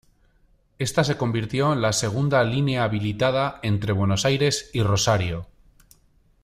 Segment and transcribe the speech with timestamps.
[0.79, 5.45] Esta se convirtió en la segunda línea habilitada entre Buenos Aires y Rosario.